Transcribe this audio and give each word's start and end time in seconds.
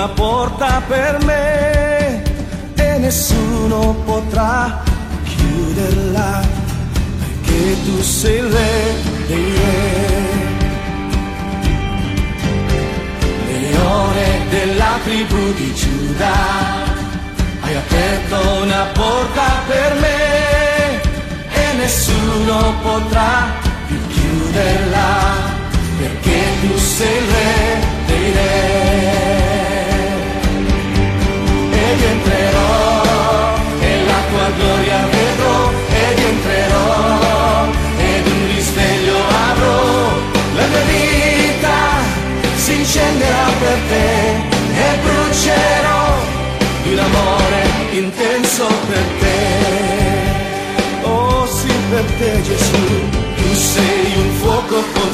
Una 0.00 0.08
porta 0.14 0.82
per 0.88 1.22
me 1.24 2.22
e 2.74 2.98
nessuno 3.00 3.94
potrà 4.06 4.82
chiuderla, 5.24 6.40
perché 7.18 7.76
tu 7.84 8.00
sei 8.00 8.38
il 8.38 8.44
re 8.44 8.94
dei 9.26 9.52
re. 9.58 10.38
Leone 13.50 14.28
della 14.48 14.98
tribù 15.04 15.52
di 15.52 15.74
Giuda, 15.74 16.32
hai 17.60 17.76
aperto 17.76 18.36
una 18.62 18.84
porta 18.94 19.48
per 19.66 19.94
me 20.00 21.02
e 21.52 21.72
nessuno 21.76 22.74
potrà 22.82 23.52
più 23.86 23.98
chiuderla 24.06 25.58
perché 25.98 26.40
tu 26.62 26.78
sei 26.78 27.16
il 27.18 27.30
re 27.32 27.59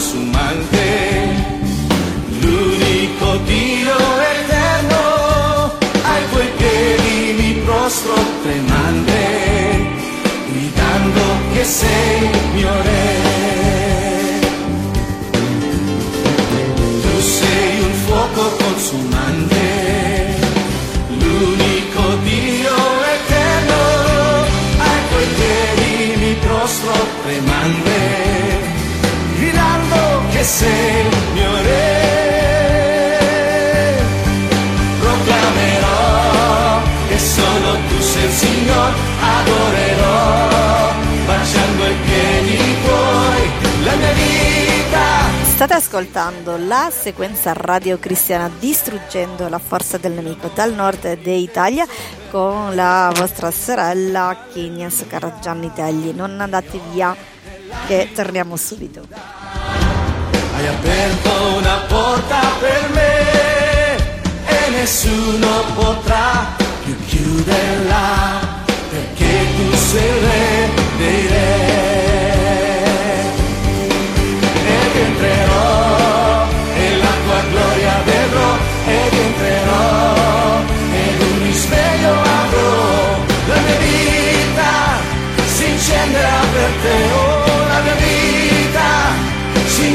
consumante, 0.07 1.35
l'unico 2.41 3.37
Dio 3.45 3.97
eterno, 4.39 5.73
ai 6.05 6.29
tuoi 6.31 6.49
piedi 6.57 7.35
mi 7.37 7.53
prostro 7.65 8.15
tremante, 8.45 9.87
gridando 10.53 11.23
che 11.53 11.65
sei 11.65 12.31
mio 12.55 12.83
re. 12.83 13.15
Tu 17.03 17.21
sei 17.21 17.81
un 17.81 17.93
fuoco 18.07 18.43
consumante, 18.63 19.56
gridando 30.47 30.53
che 30.53 30.53
sei 30.53 31.01
il 31.01 31.09
mio 31.33 31.63
re. 31.63 32.05
Proclamerò 35.01 36.83
che 37.09 37.19
solo 37.19 37.77
tu 37.89 38.01
sei 38.01 38.25
il 38.25 38.31
Signore, 38.31 38.95
adorerò, 39.21 40.93
baciando 41.27 41.87
i 41.87 41.95
piedi 42.05 42.57
tuoi, 42.85 43.51
la 43.85 43.95
mia 43.97 44.13
vita. 44.13 45.35
State 45.43 45.75
ascoltando 45.75 46.57
la 46.59 46.91
sequenza 46.91 47.55
radio 47.55 47.99
cristiana 47.99 48.51
Distruggendo 48.59 49.49
la 49.49 49.59
forza 49.59 49.97
del 49.97 50.13
nemico 50.13 50.51
dal 50.55 50.75
nord 50.75 51.17
d'Italia 51.23 51.87
con 52.31 52.75
la 52.75 53.11
vostra 53.17 53.51
sorella 53.51 54.37
Kenias 54.53 55.07
Caraggianni 55.09 55.73
Tegli. 55.73 56.13
Non 56.15 56.39
andate 56.43 56.79
via 56.93 57.17
che 57.87 58.11
torniamo 58.15 58.57
subito. 58.57 59.66
Hai 60.57 60.67
aperto 60.69 61.31
una 61.59 61.77
porta 61.87 62.41
per 62.59 62.89
me 62.95 63.97
e 64.47 64.71
nessuno 64.71 65.65
potrà 65.75 66.57
più 66.83 66.97
chiuderla 67.05 68.41
perché 68.89 69.47
tu 69.55 69.77
sei 69.77 70.09
il 70.09 70.15
re 70.25 70.71
dei 70.97 71.27
re. 71.27 71.75
Ed 74.65 74.97
entrerò 74.97 75.46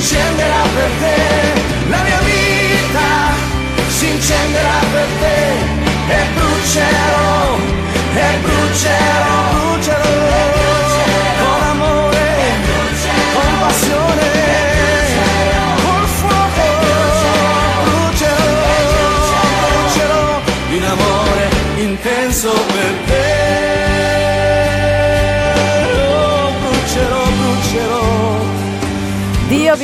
incenderà 0.01 0.63
per 0.73 0.89
te, 0.99 1.89
la 1.89 2.01
mia 2.01 2.19
vita 2.21 3.09
si 3.87 4.09
incenderà 4.09 4.79
per 4.91 5.07
te. 5.19 5.39
E 6.13 6.19
brucerò, 6.33 7.57
e 8.15 8.37
brucerò, 8.41 9.41
brucerò 9.51 10.60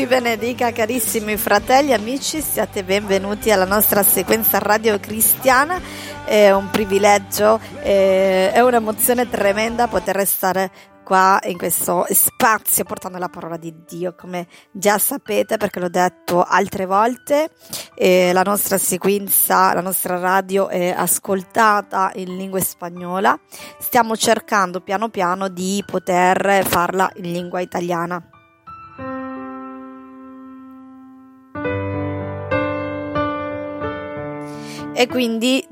benedica 0.07 0.71
carissimi 0.71 1.35
fratelli 1.35 1.91
amici, 1.91 2.41
siate 2.41 2.83
benvenuti 2.83 3.51
alla 3.51 3.65
nostra 3.65 4.03
sequenza 4.03 4.57
radio 4.57 4.97
cristiana, 4.99 5.81
è 6.23 6.49
un 6.51 6.69
privilegio, 6.69 7.59
è 7.81 8.57
un'emozione 8.59 9.29
tremenda 9.29 9.87
poter 9.87 10.15
restare 10.15 10.71
qua 11.03 11.39
in 11.43 11.57
questo 11.57 12.05
spazio 12.09 12.85
portando 12.85 13.17
la 13.17 13.27
parola 13.27 13.57
di 13.57 13.83
Dio, 13.85 14.15
come 14.15 14.47
già 14.71 14.97
sapete 14.97 15.57
perché 15.57 15.81
l'ho 15.81 15.89
detto 15.89 16.41
altre 16.41 16.85
volte, 16.85 17.49
la 17.97 18.43
nostra 18.43 18.77
sequenza, 18.77 19.73
la 19.73 19.81
nostra 19.81 20.17
radio 20.17 20.69
è 20.69 20.93
ascoltata 20.95 22.11
in 22.15 22.37
lingua 22.37 22.61
spagnola, 22.61 23.37
stiamo 23.77 24.15
cercando 24.15 24.79
piano 24.79 25.09
piano 25.09 25.49
di 25.49 25.83
poter 25.85 26.65
farla 26.65 27.11
in 27.15 27.29
lingua 27.31 27.59
italiana. 27.59 28.29
E 34.99 35.05
quindi, 35.05 35.63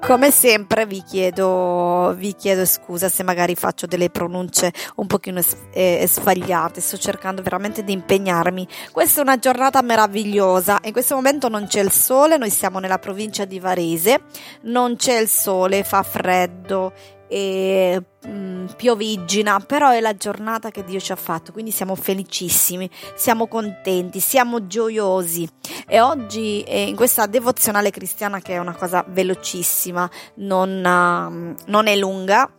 come 0.00 0.30
sempre, 0.30 0.86
vi 0.86 1.02
chiedo, 1.02 2.14
vi 2.16 2.32
chiedo 2.36 2.64
scusa 2.64 3.08
se 3.08 3.24
magari 3.24 3.56
faccio 3.56 3.86
delle 3.86 4.08
pronunce 4.08 4.72
un 4.94 5.08
pochino 5.08 5.40
eh, 5.72 6.04
sbagliate. 6.06 6.80
Sto 6.80 6.96
cercando 6.96 7.42
veramente 7.42 7.82
di 7.82 7.92
impegnarmi. 7.92 8.68
Questa 8.92 9.18
è 9.18 9.24
una 9.24 9.36
giornata 9.36 9.82
meravigliosa. 9.82 10.78
In 10.84 10.92
questo 10.92 11.16
momento 11.16 11.48
non 11.48 11.66
c'è 11.66 11.80
il 11.80 11.90
sole, 11.90 12.36
noi 12.36 12.50
siamo 12.50 12.78
nella 12.78 13.00
provincia 13.00 13.44
di 13.44 13.58
Varese. 13.58 14.20
Non 14.60 14.94
c'è 14.94 15.18
il 15.18 15.26
sole, 15.26 15.82
fa 15.82 16.04
freddo 16.04 16.92
e 17.32 18.02
mh, 18.26 18.28
mm, 18.28 18.66
piovigina, 18.76 19.58
però 19.60 19.88
è 19.88 20.00
la 20.00 20.14
giornata 20.14 20.70
che 20.70 20.84
Dio 20.84 21.00
ci 21.00 21.12
ha 21.12 21.16
fatto, 21.16 21.50
quindi 21.50 21.70
siamo 21.70 21.94
felicissimi, 21.94 22.90
siamo 23.14 23.46
contenti, 23.46 24.20
siamo 24.20 24.66
gioiosi. 24.66 25.48
E 25.88 25.98
oggi 26.00 26.62
eh, 26.62 26.82
in 26.88 26.94
questa 26.94 27.24
devozionale 27.24 27.90
cristiana, 27.90 28.40
che 28.40 28.52
è 28.52 28.58
una 28.58 28.74
cosa 28.74 29.02
velocissima, 29.08 30.08
non, 30.36 30.76
uh, 30.84 31.70
non 31.70 31.86
è 31.86 31.96
lunga, 31.96 32.50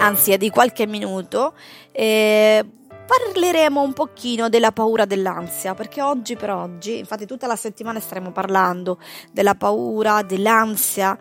anzi 0.00 0.32
è 0.32 0.36
di 0.36 0.50
qualche 0.50 0.84
minuto, 0.88 1.54
eh, 1.92 2.66
parleremo 3.06 3.80
un 3.80 3.92
pochino 3.92 4.48
della 4.48 4.72
paura 4.72 5.04
dell'ansia, 5.04 5.74
perché 5.74 6.02
oggi 6.02 6.34
per 6.34 6.50
oggi, 6.50 6.98
infatti 6.98 7.24
tutta 7.24 7.46
la 7.46 7.54
settimana 7.54 8.00
staremo 8.00 8.32
parlando 8.32 8.98
della 9.30 9.54
paura, 9.54 10.22
dell'ansia, 10.22 11.16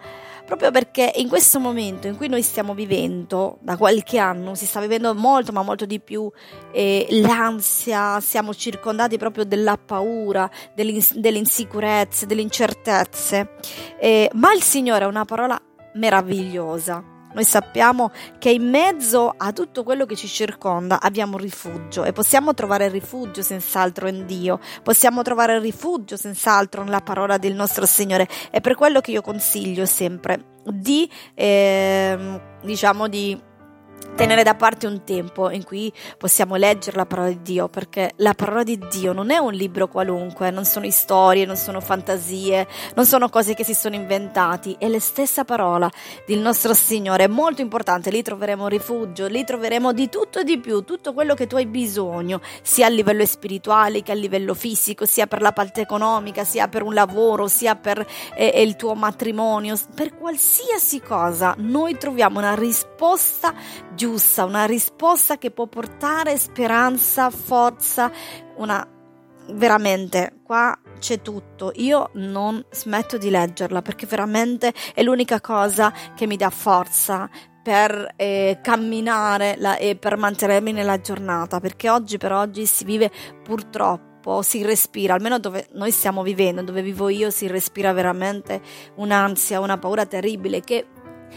proprio 0.45 0.71
perché 0.71 1.11
in 1.15 1.27
questo 1.27 1.59
momento 1.59 2.07
in 2.07 2.17
cui 2.17 2.27
noi 2.27 2.41
stiamo 2.41 2.73
vivendo, 2.73 3.57
da 3.61 3.77
qualche 3.77 4.17
anno, 4.17 4.55
si 4.55 4.65
sta 4.65 4.79
vivendo 4.79 5.13
molto 5.13 5.51
ma 5.51 5.61
molto 5.61 5.85
di 5.85 5.99
più 5.99 6.29
eh, 6.71 7.07
l'ansia, 7.09 8.19
siamo 8.19 8.53
circondati 8.53 9.17
proprio 9.17 9.45
della 9.45 9.77
paura, 9.77 10.49
delle, 10.73 11.03
delle 11.15 11.37
insicurezze, 11.37 12.25
delle 12.25 12.41
incertezze, 12.41 13.55
eh, 13.99 14.29
ma 14.33 14.53
il 14.53 14.63
Signore 14.63 15.05
ha 15.05 15.07
una 15.07 15.25
parola 15.25 15.59
meravigliosa 15.93 17.10
noi 17.33 17.43
sappiamo 17.43 18.11
che 18.37 18.51
in 18.51 18.69
mezzo 18.69 19.33
a 19.35 19.51
tutto 19.53 19.83
quello 19.83 20.05
che 20.05 20.15
ci 20.15 20.27
circonda 20.27 20.99
abbiamo 20.99 21.37
rifugio 21.37 22.03
e 22.03 22.11
possiamo 22.11 22.53
trovare 22.53 22.89
rifugio 22.89 23.41
senz'altro 23.41 24.07
in 24.07 24.25
Dio, 24.25 24.59
possiamo 24.83 25.21
trovare 25.21 25.59
rifugio 25.59 26.17
senz'altro 26.17 26.83
nella 26.83 27.01
parola 27.01 27.37
del 27.37 27.53
nostro 27.53 27.85
Signore. 27.85 28.27
È 28.49 28.61
per 28.61 28.75
quello 28.75 29.01
che 29.01 29.11
io 29.11 29.21
consiglio 29.21 29.85
sempre 29.85 30.59
di, 30.63 31.09
eh, 31.33 32.39
diciamo, 32.61 33.07
di 33.07 33.49
tenere 34.15 34.43
da 34.43 34.55
parte 34.55 34.87
un 34.87 35.03
tempo 35.03 35.49
in 35.49 35.63
cui 35.63 35.91
possiamo 36.17 36.55
leggere 36.55 36.97
la 36.97 37.05
parola 37.05 37.29
di 37.29 37.41
Dio, 37.41 37.69
perché 37.69 38.11
la 38.17 38.33
parola 38.33 38.63
di 38.63 38.79
Dio 38.89 39.13
non 39.13 39.31
è 39.31 39.37
un 39.37 39.53
libro 39.53 39.87
qualunque, 39.87 40.51
non 40.51 40.65
sono 40.65 40.89
storie, 40.91 41.45
non 41.45 41.55
sono 41.55 41.79
fantasie, 41.79 42.67
non 42.95 43.05
sono 43.05 43.29
cose 43.29 43.53
che 43.53 43.63
si 43.63 43.73
sono 43.73 43.95
inventati, 43.95 44.75
è 44.77 44.87
la 44.87 44.99
stessa 44.99 45.43
parola 45.43 45.89
del 46.25 46.39
nostro 46.39 46.73
Signore, 46.73 47.25
è 47.25 47.27
molto 47.27 47.61
importante, 47.61 48.11
lì 48.11 48.21
troveremo 48.21 48.67
rifugio, 48.67 49.27
lì 49.27 49.43
troveremo 49.43 49.93
di 49.93 50.09
tutto 50.09 50.39
e 50.39 50.43
di 50.43 50.59
più, 50.59 50.83
tutto 50.83 51.13
quello 51.13 51.33
che 51.33 51.47
tu 51.47 51.55
hai 51.55 51.65
bisogno, 51.65 52.41
sia 52.61 52.87
a 52.87 52.89
livello 52.89 53.25
spirituale 53.25 54.03
che 54.03 54.11
a 54.11 54.15
livello 54.15 54.53
fisico, 54.53 55.05
sia 55.05 55.27
per 55.27 55.41
la 55.41 55.51
parte 55.51 55.81
economica, 55.81 56.43
sia 56.43 56.67
per 56.67 56.83
un 56.83 56.93
lavoro, 56.93 57.47
sia 57.47 57.75
per 57.75 58.05
eh, 58.35 58.61
il 58.61 58.75
tuo 58.75 58.93
matrimonio, 58.93 59.75
per 59.95 60.15
qualsiasi 60.15 61.01
cosa 61.01 61.55
noi 61.57 61.97
troviamo 61.97 62.39
una 62.39 62.55
risposta 62.55 63.53
giusta, 63.95 64.00
una 64.05 64.65
risposta 64.65 65.37
che 65.37 65.51
può 65.51 65.67
portare 65.67 66.37
speranza, 66.37 67.29
forza, 67.29 68.11
una 68.57 68.87
veramente 69.53 70.39
qua 70.43 70.77
c'è 70.99 71.21
tutto. 71.21 71.71
Io 71.75 72.09
non 72.13 72.63
smetto 72.69 73.17
di 73.17 73.29
leggerla 73.29 73.81
perché 73.81 74.05
veramente 74.05 74.73
è 74.93 75.03
l'unica 75.03 75.41
cosa 75.41 75.93
che 76.15 76.27
mi 76.27 76.37
dà 76.37 76.49
forza 76.49 77.29
per 77.61 78.13
eh, 78.15 78.59
camminare 78.61 79.55
la, 79.57 79.77
e 79.77 79.95
per 79.95 80.17
mantenermi 80.17 80.71
nella 80.71 80.99
giornata 80.99 81.59
perché 81.59 81.89
oggi 81.89 82.17
per 82.17 82.31
oggi 82.31 82.65
si 82.65 82.83
vive 82.83 83.11
purtroppo 83.43 84.09
si 84.41 84.63
respira, 84.63 85.15
almeno 85.15 85.39
dove 85.39 85.67
noi 85.73 85.89
stiamo 85.89 86.21
vivendo, 86.21 86.61
dove 86.61 86.83
vivo 86.83 87.09
io, 87.09 87.31
si 87.31 87.47
respira 87.47 87.91
veramente 87.91 88.61
un'ansia, 88.97 89.59
una 89.59 89.79
paura 89.79 90.05
terribile 90.05 90.59
che 90.61 90.85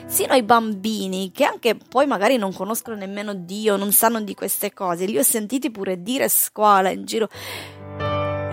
sino 0.06 0.32
ai 0.32 0.43
bambini 0.43 1.31
che 1.32 1.44
anche 1.44 1.76
poi 1.76 2.06
magari 2.06 2.37
non 2.37 2.52
conoscono 2.52 2.96
nemmeno 2.96 3.35
Dio, 3.35 3.76
non 3.76 3.93
sanno 3.93 4.20
di 4.20 4.35
queste 4.35 4.73
cose, 4.73 5.06
li 5.06 5.19
ho 5.19 5.23
sentiti 5.23 5.70
pure 5.70 6.02
dire 6.02 6.25
a 6.25 6.29
scuola 6.29 6.91
in 6.91 7.05
giro 7.05 7.29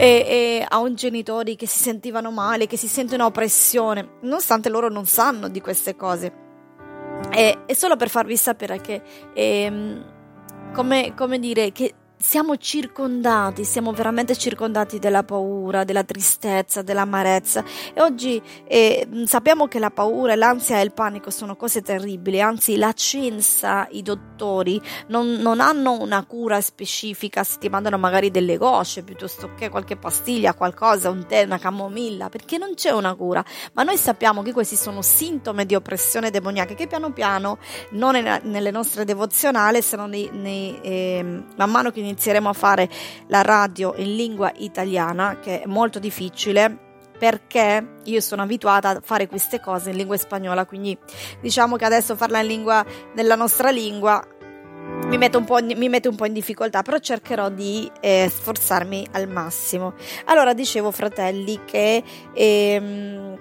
e, 0.02 0.26
e, 0.28 0.66
a 0.68 0.80
un 0.80 0.96
genitori 0.96 1.56
che 1.56 1.68
si 1.68 1.78
sentivano 1.78 2.32
male, 2.32 2.66
che 2.66 2.76
si 2.76 2.88
sentono 2.88 3.26
oppressione, 3.26 4.14
nonostante 4.22 4.68
loro 4.68 4.90
non 4.90 5.06
sanno 5.06 5.48
di 5.48 5.62
queste 5.62 5.96
cose. 5.96 6.34
E, 7.30 7.66
è 7.68 7.74
solo 7.74 7.96
per 7.98 8.10
farvi 8.10 8.36
sapere 8.36 8.82
che, 8.82 9.02
eh, 9.36 10.02
come, 10.74 11.14
come 11.16 11.38
dire, 11.38 11.72
che 11.72 11.94
siamo 12.22 12.58
circondati, 12.58 13.64
siamo 13.64 13.92
veramente 13.92 14.38
circondati 14.38 15.00
della 15.00 15.24
paura, 15.24 15.84
della 15.84 16.04
tristezza, 16.04 16.82
dell'amarezza. 16.82 17.64
E 17.94 18.02
oggi 18.02 18.42
eh, 18.66 19.08
sappiamo 19.26 19.68
che 19.68 19.80
la 19.80 19.90
paura, 19.90 20.36
l'ansia 20.36 20.80
e 20.80 20.84
il 20.84 20.94
panico 20.94 21.32
sono 21.32 21.56
cose 21.56 21.82
terribili, 21.82 22.42
anzi 22.42 22.78
la 22.78 22.94
scienza, 22.96 23.88
i 23.92 24.02
dottori 24.02 24.82
non, 25.08 25.34
non 25.40 25.60
hanno 25.60 26.00
una 26.00 26.24
cura 26.26 26.62
specifica, 26.62 27.44
si 27.44 27.58
ti 27.58 27.70
mandano 27.70 27.98
magari 27.98 28.32
delle 28.32 28.58
gocce 28.58 29.04
piuttosto 29.04 29.54
che 29.56 29.70
qualche 29.70 29.98
pastiglia, 29.98 30.54
qualcosa, 30.54 31.10
un 31.10 31.26
tè, 31.26 31.44
una 31.44 31.60
camomilla, 31.60 32.30
perché 32.30 32.58
non 32.58 32.74
c'è 32.76 32.92
una 32.92 33.16
cura, 33.16 33.44
ma 33.74 33.84
noi 33.84 33.98
sappiamo 33.98 34.42
che 34.42 34.54
questi 34.54 34.76
sono 34.76 35.02
sintomi 35.02 35.66
di 35.66 35.76
oppressione 35.76 36.30
demoniaca 36.30 36.74
che 36.76 36.88
piano 36.88 37.12
piano, 37.12 37.58
non 37.92 38.14
nelle 38.44 38.72
nostre 38.72 39.06
devozionali, 39.06 39.82
se 39.82 39.96
non 39.96 40.10
nei, 40.10 40.30
nei, 40.32 40.80
eh, 40.82 41.44
man 41.56 41.70
mano 41.72 41.92
che 41.92 42.02
inizieremo 42.12 42.50
a 42.50 42.54
fare 42.54 42.90
la 43.28 43.42
radio 43.42 43.94
in 43.98 44.16
lingua 44.16 44.52
italiana, 44.58 45.40
che 45.40 45.62
è 45.62 45.66
molto 45.66 46.00
difficile 46.00 46.90
perché 47.18 48.00
io 48.06 48.20
sono 48.20 48.42
abituata 48.42 48.90
a 48.90 49.02
fare 49.04 49.28
queste 49.28 49.60
cose 49.60 49.92
in 49.92 49.98
lingua 49.98 50.18
spagnola, 50.18 50.66
quindi 50.66 50.98
diciamo 51.40 51.76
che 51.76 51.86
adesso 51.86 52.16
farla 52.16 52.40
in 52.40 52.48
lingua 52.48 52.84
nella 53.14 53.36
nostra 53.36 53.70
lingua 53.70 54.26
mi 55.06 55.18
mette 55.18 55.38
un 55.38 55.46
un 55.48 56.16
po 56.16 56.26
in 56.26 56.34
difficoltà, 56.34 56.82
però 56.82 56.98
cercherò 56.98 57.50
di 57.50 57.90
eh, 58.00 58.32
sforzarmi 58.34 59.08
al 59.12 59.28
massimo. 59.28 59.94
Allora, 60.26 60.54
dicevo, 60.54 60.90
fratelli, 60.90 61.60
che 61.66 62.02
ehm, 62.34 63.40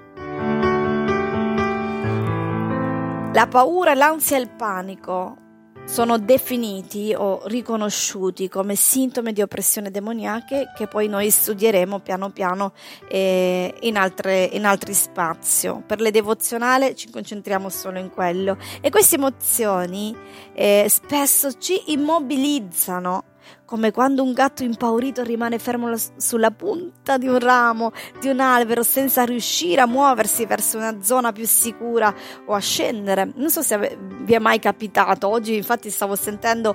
la 3.33 3.47
paura, 3.47 3.95
l'ansia 3.95 4.37
e 4.37 4.41
il 4.41 4.51
panico 4.51 5.37
sono 5.85 6.19
definiti 6.19 7.15
o 7.17 7.43
riconosciuti 7.47 8.49
come 8.49 8.75
sintomi 8.75 9.33
di 9.33 9.43
oppressione 9.43 9.91
demoniache 9.91 10.73
che 10.77 10.87
poi 10.87 11.09
noi 11.09 11.31
studieremo 11.31 11.99
piano 11.99 12.31
piano 12.31 12.73
eh, 13.09 13.75
in, 13.81 13.97
altre, 13.97 14.45
in 14.45 14.65
altri 14.65 14.95
spazi. 14.95 15.73
Per 15.87 16.01
le 16.01 16.11
devozionali 16.11 16.95
ci 16.95 17.11
concentriamo 17.11 17.69
solo 17.69 17.99
in 17.99 18.11
quello 18.11 18.57
e 18.81 18.91
queste 18.91 19.17
emozioni 19.17 20.17
eh, 20.53 20.87
spesso 20.89 21.53
ci 21.59 21.93
immobilizzano 21.93 23.25
come 23.71 23.93
quando 23.93 24.25
un 24.25 24.33
gatto 24.33 24.65
impaurito 24.65 25.23
rimane 25.23 25.61
fermo 25.61 25.95
sulla 26.17 26.51
punta 26.51 27.17
di 27.19 27.29
un 27.29 27.39
ramo 27.39 27.93
di 28.19 28.27
un 28.27 28.41
albero 28.41 28.83
senza 28.83 29.23
riuscire 29.23 29.81
a 29.81 29.87
muoversi 29.87 30.45
verso 30.45 30.77
una 30.77 31.01
zona 31.03 31.31
più 31.31 31.47
sicura 31.47 32.13
o 32.47 32.55
a 32.55 32.59
scendere. 32.59 33.31
Non 33.37 33.49
so 33.49 33.63
se 33.63 33.97
vi 34.23 34.35
è 34.35 34.41
mai 34.41 34.59
capitato. 34.59 35.29
Oggi, 35.29 35.55
infatti, 35.55 35.89
stavo 35.89 36.17
sentendo 36.17 36.75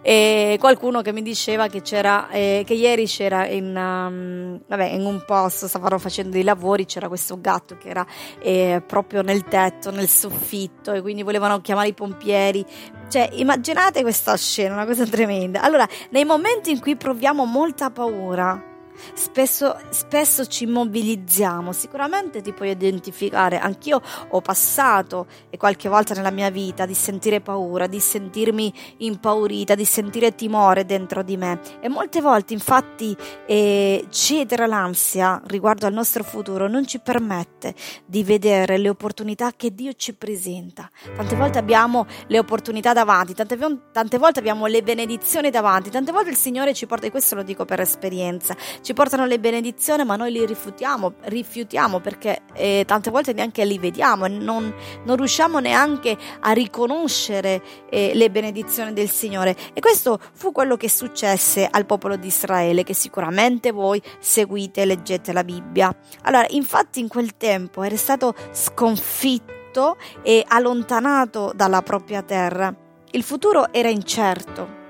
eh, 0.00 0.56
qualcuno 0.58 1.02
che 1.02 1.12
mi 1.12 1.20
diceva 1.20 1.66
che 1.66 1.82
c'era, 1.82 2.30
eh, 2.30 2.62
che 2.64 2.72
ieri 2.72 3.04
c'era 3.04 3.46
in, 3.46 3.76
um, 3.76 4.58
vabbè, 4.66 4.86
in 4.86 5.04
un 5.04 5.22
posto, 5.26 5.68
stavano 5.68 5.98
facendo 5.98 6.30
dei 6.30 6.44
lavori, 6.44 6.86
c'era 6.86 7.08
questo 7.08 7.38
gatto 7.42 7.76
che 7.76 7.88
era 7.88 8.06
eh, 8.40 8.82
proprio 8.86 9.20
nel 9.20 9.44
tetto, 9.44 9.90
nel 9.90 10.08
soffitto, 10.08 10.92
e 10.92 11.02
quindi 11.02 11.22
volevano 11.22 11.60
chiamare 11.60 11.88
i 11.88 11.94
pompieri. 11.94 12.64
Cioè, 13.08 13.28
immaginate 13.34 14.00
questa 14.00 14.34
scena, 14.38 14.72
una 14.72 14.86
cosa 14.86 15.04
tremenda. 15.04 15.60
Allora, 15.60 15.86
nei 16.08 16.21
nei 16.22 16.30
momenti 16.30 16.70
in 16.70 16.78
cui 16.78 16.94
proviamo 16.94 17.44
molta 17.44 17.90
paura, 17.90 18.71
Spesso, 19.14 19.78
spesso, 19.90 20.46
ci 20.46 20.66
mobilizziamo, 20.66 21.72
sicuramente 21.72 22.40
ti 22.40 22.52
puoi 22.52 22.70
identificare, 22.70 23.58
anch'io 23.58 24.00
ho 24.28 24.40
passato 24.40 25.26
e 25.50 25.56
qualche 25.56 25.88
volta 25.88 26.14
nella 26.14 26.30
mia 26.30 26.50
vita 26.50 26.86
di 26.86 26.94
sentire 26.94 27.40
paura, 27.40 27.86
di 27.86 28.00
sentirmi 28.00 28.72
impaurita, 28.98 29.74
di 29.74 29.84
sentire 29.84 30.34
timore 30.34 30.84
dentro 30.84 31.22
di 31.22 31.36
me. 31.36 31.60
E 31.80 31.88
molte 31.88 32.20
volte 32.20 32.52
infatti 32.52 33.16
eh, 33.46 34.06
cedere 34.10 34.64
all'ansia 34.64 35.40
riguardo 35.46 35.86
al 35.86 35.92
nostro 35.92 36.22
futuro 36.22 36.68
non 36.68 36.86
ci 36.86 37.00
permette 37.00 37.74
di 38.04 38.22
vedere 38.24 38.78
le 38.78 38.88
opportunità 38.88 39.52
che 39.56 39.74
Dio 39.74 39.92
ci 39.94 40.14
presenta. 40.14 40.90
Tante 41.14 41.36
volte 41.36 41.58
abbiamo 41.58 42.06
le 42.26 42.38
opportunità 42.38 42.92
davanti, 42.92 43.34
tante, 43.34 43.58
tante 43.92 44.18
volte 44.18 44.38
abbiamo 44.38 44.66
le 44.66 44.82
benedizioni 44.82 45.50
davanti, 45.50 45.90
tante 45.90 46.12
volte 46.12 46.30
il 46.30 46.36
Signore 46.36 46.74
ci 46.74 46.86
porta, 46.86 47.06
e 47.06 47.10
questo 47.10 47.34
lo 47.34 47.42
dico 47.42 47.64
per 47.64 47.80
esperienza, 47.80 48.56
ci 48.82 48.92
portano 48.94 49.26
le 49.26 49.38
benedizioni, 49.38 50.04
ma 50.04 50.16
noi 50.16 50.32
li 50.32 50.44
rifiutiamo, 50.44 51.14
rifiutiamo 51.22 52.00
perché 52.00 52.42
eh, 52.54 52.84
tante 52.86 53.10
volte 53.10 53.32
neanche 53.32 53.64
li 53.64 53.78
vediamo 53.78 54.26
e 54.26 54.28
non, 54.28 54.74
non 55.04 55.16
riusciamo 55.16 55.60
neanche 55.60 56.16
a 56.40 56.50
riconoscere 56.52 57.62
eh, 57.88 58.12
le 58.14 58.30
benedizioni 58.30 58.92
del 58.92 59.08
Signore. 59.08 59.56
E 59.72 59.80
questo 59.80 60.18
fu 60.34 60.52
quello 60.52 60.76
che 60.76 60.88
successe 60.88 61.66
al 61.70 61.86
popolo 61.86 62.16
di 62.16 62.26
Israele, 62.26 62.82
che 62.82 62.94
sicuramente 62.94 63.70
voi 63.70 64.02
seguite 64.18 64.82
e 64.82 64.86
leggete 64.86 65.32
la 65.32 65.44
Bibbia. 65.44 65.94
Allora, 66.22 66.46
infatti 66.50 67.00
in 67.00 67.08
quel 67.08 67.36
tempo 67.36 67.82
era 67.82 67.96
stato 67.96 68.34
sconfitto 68.50 69.96
e 70.22 70.44
allontanato 70.46 71.52
dalla 71.54 71.82
propria 71.82 72.22
terra. 72.22 72.74
Il 73.12 73.22
futuro 73.22 73.72
era 73.72 73.88
incerto 73.88 74.80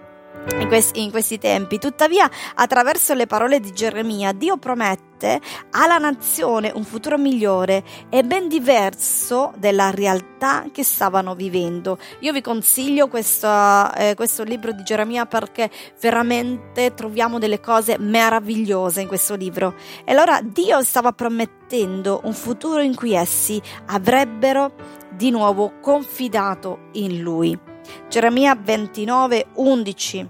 in 0.59 0.69
questi, 0.69 1.03
in 1.03 1.11
questi 1.11 1.39
tempi. 1.39 1.79
Tuttavia, 1.79 2.29
attraverso 2.55 3.15
le 3.15 3.27
parole 3.27 3.61
di 3.61 3.73
Geremia, 3.73 4.33
Dio 4.33 4.57
promette 4.57 5.41
alla 5.71 5.99
nazione 5.99 6.73
un 6.75 6.85
futuro 6.85 7.17
migliore 7.17 7.85
e 8.09 8.25
ben 8.25 8.49
diverso 8.49 9.53
della 9.57 9.91
realtà 9.91 10.65
che 10.73 10.83
stavano 10.83 11.35
vivendo. 11.35 11.99
Io 12.21 12.33
vi 12.33 12.41
consiglio 12.41 13.09
questo, 13.09 13.49
eh, 13.95 14.15
questo 14.17 14.43
libro 14.43 14.73
di 14.73 14.83
Geremia 14.83 15.27
perché 15.27 15.71
veramente 16.01 16.95
troviamo 16.95 17.39
delle 17.39 17.61
cose 17.61 17.99
meravigliose 17.99 19.01
in 19.01 19.09
questo 19.09 19.37
libro. 19.37 19.75
E 20.05 20.11
allora 20.11 20.41
Dio 20.43 20.83
stava 20.83 21.13
promettendo 21.13 22.21
un 22.25 22.35
futuro 22.35 22.81
in 22.81 22.95
cui 22.95 23.15
essi 23.15 23.63
avrebbero 23.87 24.73
di 25.11 25.31
nuovo 25.31 25.75
confidato 25.81 26.89
in 26.93 27.21
Lui. 27.21 27.72
Geremia 28.09 28.55
29, 28.55 29.47
11. 29.55 30.29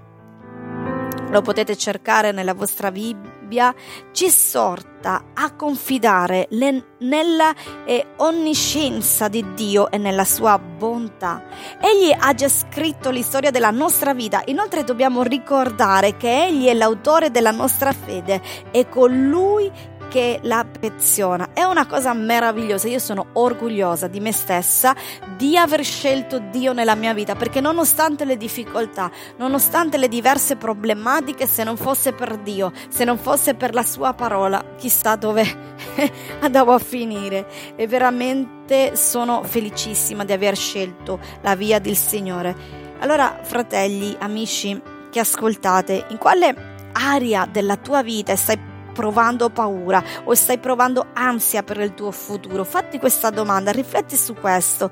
Lo 1.30 1.40
potete 1.40 1.76
cercare 1.76 2.30
nella 2.30 2.52
vostra 2.52 2.92
Bibbia. 2.92 3.74
Ci 4.12 4.28
sorta 4.28 5.30
a 5.32 5.54
confidare 5.54 6.46
nella 6.50 7.54
eh, 7.86 8.06
onniscienza 8.16 9.28
di 9.28 9.54
Dio 9.54 9.90
e 9.90 9.96
nella 9.96 10.24
sua 10.24 10.58
bontà. 10.58 11.42
Egli 11.80 12.14
ha 12.16 12.34
già 12.34 12.50
scritto 12.50 13.08
l'istoria 13.08 13.50
della 13.50 13.70
nostra 13.70 14.12
vita. 14.12 14.42
Inoltre 14.46 14.84
dobbiamo 14.84 15.22
ricordare 15.22 16.18
che 16.18 16.44
Egli 16.44 16.66
è 16.66 16.74
l'autore 16.74 17.30
della 17.30 17.50
nostra 17.50 17.92
fede 17.92 18.42
e 18.70 18.88
colui 18.90 19.70
che 20.12 20.40
la 20.42 20.66
peziona. 20.66 21.54
È 21.54 21.62
una 21.62 21.86
cosa 21.86 22.12
meravigliosa, 22.12 22.86
io 22.86 22.98
sono 22.98 23.28
orgogliosa 23.32 24.08
di 24.08 24.20
me 24.20 24.30
stessa 24.30 24.94
di 25.38 25.56
aver 25.56 25.82
scelto 25.82 26.38
Dio 26.38 26.74
nella 26.74 26.94
mia 26.94 27.14
vita, 27.14 27.34
perché 27.34 27.62
nonostante 27.62 28.26
le 28.26 28.36
difficoltà, 28.36 29.10
nonostante 29.38 29.96
le 29.96 30.08
diverse 30.08 30.56
problematiche, 30.56 31.46
se 31.46 31.64
non 31.64 31.78
fosse 31.78 32.12
per 32.12 32.36
Dio, 32.36 32.72
se 32.90 33.04
non 33.04 33.16
fosse 33.16 33.54
per 33.54 33.72
la 33.72 33.82
sua 33.82 34.12
parola, 34.12 34.62
chissà 34.76 35.16
dove 35.16 35.46
andavo 36.40 36.74
a 36.74 36.78
finire. 36.78 37.46
E 37.74 37.86
veramente 37.86 38.94
sono 38.96 39.42
felicissima 39.44 40.26
di 40.26 40.32
aver 40.32 40.58
scelto 40.58 41.20
la 41.40 41.56
via 41.56 41.78
del 41.78 41.96
Signore. 41.96 42.54
Allora, 42.98 43.38
fratelli, 43.40 44.14
amici 44.18 44.78
che 45.10 45.20
ascoltate, 45.20 46.04
in 46.10 46.18
quale 46.18 46.54
area 46.92 47.46
della 47.50 47.78
tua 47.78 48.02
vita 48.02 48.36
stai 48.36 48.71
provando 48.92 49.50
paura 49.50 50.02
o 50.24 50.34
stai 50.34 50.58
provando 50.58 51.06
ansia 51.14 51.62
per 51.62 51.78
il 51.78 51.94
tuo 51.94 52.10
futuro, 52.10 52.64
fatti 52.64 52.98
questa 52.98 53.30
domanda, 53.30 53.70
rifletti 53.70 54.16
su 54.16 54.34
questo. 54.34 54.90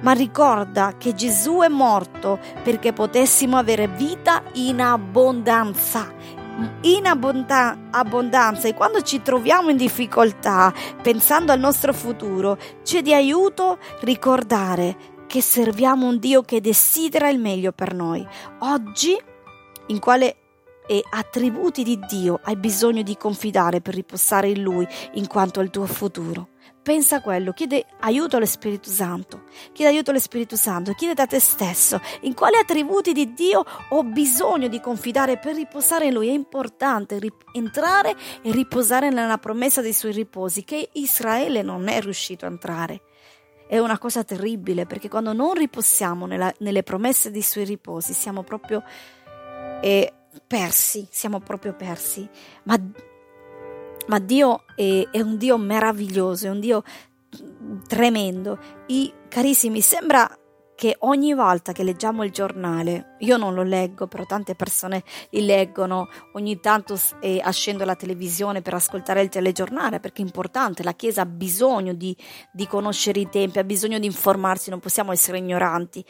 Ma 0.00 0.12
ricorda 0.12 0.94
che 0.96 1.14
Gesù 1.14 1.58
è 1.58 1.68
morto 1.68 2.38
perché 2.62 2.94
potessimo 2.94 3.58
avere 3.58 3.86
vita 3.86 4.42
in 4.54 4.80
abbondanza 4.80 6.40
in 6.82 7.06
abbonda- 7.06 7.88
abbondanza 7.90 8.68
e 8.68 8.74
quando 8.74 9.00
ci 9.00 9.22
troviamo 9.22 9.70
in 9.70 9.76
difficoltà 9.76 10.72
pensando 11.00 11.52
al 11.52 11.58
nostro 11.58 11.94
futuro 11.94 12.58
c'è 12.82 13.00
di 13.00 13.14
aiuto 13.14 13.78
ricordare 14.00 14.96
che 15.26 15.40
serviamo 15.40 16.06
un 16.06 16.18
Dio 16.18 16.42
che 16.42 16.60
desidera 16.60 17.28
il 17.28 17.38
meglio 17.38 17.70
per 17.70 17.94
noi. 17.94 18.26
Oggi 18.58 19.16
in 19.86 19.98
quale 20.00 20.36
e 20.90 21.04
attributi 21.08 21.84
di 21.84 22.00
Dio 22.00 22.40
hai 22.42 22.56
bisogno 22.56 23.02
di 23.02 23.16
confidare 23.16 23.80
per 23.80 23.94
riposare 23.94 24.48
in 24.48 24.60
Lui 24.60 24.84
in 25.12 25.28
quanto 25.28 25.60
al 25.60 25.70
tuo 25.70 25.86
futuro. 25.86 26.48
Pensa 26.82 27.16
a 27.16 27.20
quello, 27.20 27.52
chiede 27.52 27.86
aiuto 28.00 28.34
allo 28.34 28.46
Spirito 28.46 28.90
Santo, 28.90 29.44
chiede 29.72 29.92
aiuto 29.92 30.10
allo 30.10 30.18
Spirito 30.18 30.56
Santo, 30.56 30.92
chiede 30.94 31.14
da 31.14 31.26
te 31.26 31.38
stesso 31.38 32.00
in 32.22 32.34
quali 32.34 32.56
attributi 32.56 33.12
di 33.12 33.32
Dio 33.34 33.64
ho 33.90 34.02
bisogno 34.02 34.66
di 34.66 34.80
confidare 34.80 35.38
per 35.38 35.54
riposare 35.54 36.06
in 36.06 36.14
Lui. 36.14 36.26
È 36.26 36.32
importante 36.32 37.20
rip- 37.20 37.44
entrare 37.52 38.16
e 38.42 38.50
riposare 38.50 39.10
nella 39.10 39.38
promessa 39.38 39.80
dei 39.80 39.92
suoi 39.92 40.10
riposi 40.10 40.64
che 40.64 40.88
Israele 40.94 41.62
non 41.62 41.86
è 41.86 42.00
riuscito 42.00 42.46
a 42.46 42.48
entrare. 42.48 43.02
È 43.68 43.78
una 43.78 43.98
cosa 43.98 44.24
terribile 44.24 44.86
perché 44.86 45.08
quando 45.08 45.32
non 45.32 45.54
riposiamo 45.54 46.26
nella, 46.26 46.52
nelle 46.58 46.82
promesse 46.82 47.30
dei 47.30 47.42
suoi 47.42 47.64
riposi 47.64 48.12
siamo 48.12 48.42
proprio... 48.42 48.82
Eh, 49.82 50.14
persi, 50.46 51.06
siamo 51.10 51.40
proprio 51.40 51.74
persi. 51.74 52.28
Ma, 52.64 52.78
ma 54.06 54.18
Dio 54.18 54.64
è, 54.74 55.08
è, 55.10 55.20
un 55.20 55.36
Dio 55.36 55.56
meraviglioso, 55.56 56.46
è 56.46 56.50
un 56.50 56.60
Dio 56.60 56.82
tremendo. 57.86 58.58
I, 58.86 59.12
carissimi, 59.28 59.80
sembra 59.80 60.28
che 60.80 60.96
ogni 61.00 61.34
volta 61.34 61.72
che 61.72 61.82
leggiamo 61.82 62.24
il 62.24 62.30
giornale, 62.30 63.16
io 63.18 63.36
non 63.36 63.52
lo 63.52 63.62
leggo, 63.62 64.06
però 64.06 64.24
tante 64.24 64.54
persone 64.54 65.04
li 65.28 65.44
leggono, 65.44 66.08
ogni 66.32 66.58
tanto 66.58 66.98
eh, 67.20 67.38
accendo 67.44 67.84
la 67.84 67.94
televisione 67.94 68.62
per 68.62 68.72
ascoltare 68.72 69.20
il 69.20 69.28
telegiornale 69.28 70.00
perché 70.00 70.22
è 70.22 70.24
importante, 70.24 70.82
la 70.82 70.94
Chiesa 70.94 71.20
ha 71.20 71.26
bisogno 71.26 71.92
di, 71.92 72.16
di 72.50 72.66
conoscere 72.66 73.20
i 73.20 73.28
tempi, 73.28 73.58
ha 73.58 73.64
bisogno 73.64 73.98
di 73.98 74.06
informarsi, 74.06 74.70
non 74.70 74.80
possiamo 74.80 75.12
essere 75.12 75.36
ignoranti 75.36 76.02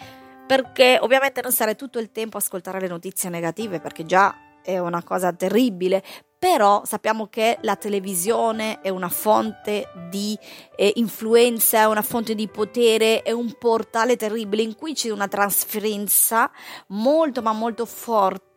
perché 0.50 0.99
ovviamente 1.00 1.42
non 1.42 1.52
stare 1.52 1.76
tutto 1.76 2.00
il 2.00 2.11
tempo 2.11 2.37
a 2.37 2.40
ascoltare 2.40 2.80
le 2.80 2.88
notizie 2.88 3.30
negative 3.30 3.78
perché 3.78 4.04
già 4.04 4.35
è 4.64 4.78
una 4.78 5.00
cosa 5.04 5.33
terribile, 5.33 6.02
però 6.37 6.83
sappiamo 6.85 7.28
che 7.28 7.59
la 7.61 7.76
televisione 7.76 8.80
è 8.80 8.88
una 8.88 9.09
fonte 9.09 9.92
di 10.09 10.37
eh, 10.75 10.90
influenza, 10.97 11.83
è 11.83 11.87
una 11.87 12.02
fonte 12.02 12.35
di 12.35 12.49
potere, 12.49 13.23
è 13.23 13.30
un 13.30 13.54
portale 13.61 14.16
terribile 14.16 14.62
in 14.62 14.75
cui 14.75 14.92
c'è 14.92 15.11
una 15.11 15.28
trasferenza 15.28 16.50
molto 16.88 17.42
ma 17.42 17.52
molto 17.52 17.87
forte 17.87 18.50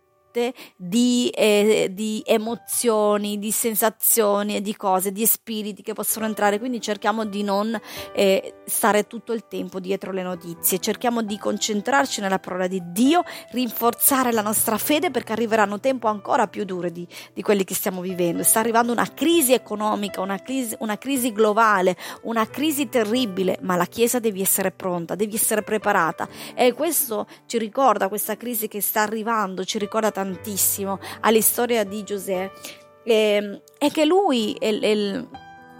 di, 0.75 1.29
eh, 1.29 1.89
di, 1.91 2.21
emozioni, 2.25 3.37
di 3.37 3.51
sensazioni 3.51 4.55
e 4.55 4.61
di 4.61 4.75
cose, 4.75 5.11
di 5.11 5.25
spiriti 5.25 5.81
che 5.81 5.93
possono 5.93 6.25
entrare. 6.25 6.59
Quindi 6.59 6.81
cerchiamo 6.81 7.25
di 7.25 7.43
non 7.43 7.79
eh, 8.13 8.55
stare 8.65 9.07
tutto 9.07 9.33
il 9.33 9.47
tempo 9.47 9.79
dietro 9.79 10.11
le 10.11 10.23
notizie, 10.23 10.79
cerchiamo 10.79 11.21
di 11.21 11.37
concentrarci 11.37 12.21
nella 12.21 12.39
parola 12.39 12.67
di 12.67 12.81
Dio, 12.85 13.23
rinforzare 13.51 14.31
la 14.31 14.41
nostra 14.41 14.77
fede 14.77 15.11
perché 15.11 15.33
arriveranno 15.33 15.79
tempo 15.79 16.07
ancora 16.07 16.47
più 16.47 16.63
dure 16.65 16.91
di, 16.91 17.07
di 17.33 17.41
quelli 17.41 17.63
che 17.63 17.75
stiamo 17.75 18.01
vivendo. 18.01 18.43
Sta 18.43 18.59
arrivando 18.59 18.91
una 18.91 19.11
crisi 19.13 19.53
economica, 19.53 20.21
una 20.21 20.41
crisi, 20.41 20.75
una 20.79 20.97
crisi 20.97 21.31
globale, 21.31 21.95
una 22.23 22.47
crisi 22.47 22.89
terribile, 22.89 23.57
ma 23.61 23.75
la 23.75 23.85
Chiesa 23.85 24.19
deve 24.19 24.41
essere 24.41 24.71
pronta, 24.71 25.15
devi 25.15 25.35
essere 25.35 25.63
preparata. 25.63 26.27
E 26.55 26.73
questo 26.73 27.27
ci 27.45 27.57
ricorda, 27.57 28.07
questa 28.07 28.37
crisi 28.37 28.67
che 28.67 28.81
sta 28.81 29.01
arrivando, 29.01 29.63
ci 29.63 29.77
ricorda 29.77 30.11
tantissimo 30.23 30.99
alla 31.19 31.41
storia 31.41 31.83
di 31.83 32.03
Giuseppe 32.03 32.81
eh, 33.03 33.61
è 33.77 33.91
che 33.91 34.05
lui 34.05 34.55
è, 34.57 34.79
è, 34.79 35.25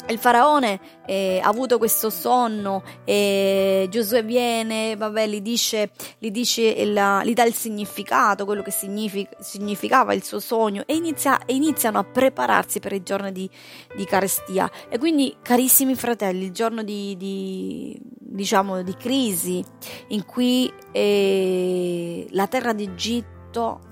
il 0.10 0.18
faraone 0.18 0.80
eh, 1.06 1.40
ha 1.42 1.48
avuto 1.48 1.78
questo 1.78 2.10
sonno 2.10 2.84
e 3.06 3.88
Giosuè 3.90 4.26
viene, 4.26 4.98
vabbè, 4.98 5.28
gli 5.28 5.40
dice, 5.40 5.92
gli, 6.18 6.30
dice 6.30 6.62
il, 6.64 7.22
gli 7.24 7.34
dà 7.34 7.46
il 7.46 7.54
significato, 7.54 8.44
quello 8.44 8.62
che 8.62 8.72
signific, 8.72 9.30
significava 9.40 10.14
il 10.14 10.24
suo 10.24 10.40
sogno 10.40 10.84
e, 10.86 10.96
inizia, 10.96 11.40
iniziano 11.46 12.00
a 12.00 12.04
prepararsi 12.04 12.82
per 12.82 12.92
il 12.92 13.04
giorno 13.04 13.32
di, 13.32 13.50
di, 13.96 14.04
carestia. 14.04 14.70
E 14.90 14.98
quindi, 14.98 15.38
carissimi 15.42 15.96
fratelli, 15.96 16.44
il 16.44 16.52
giorno 16.52 16.84
di, 16.84 17.16
di 17.16 17.98
diciamo, 18.20 18.82
di 18.82 18.96
crisi 18.98 19.64
in 20.08 20.26
cui 20.26 20.72
eh, 20.92 22.28
la 22.32 22.48
terra 22.48 22.74
d'Egitto 22.74 23.92